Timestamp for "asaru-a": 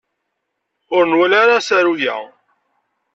1.57-2.15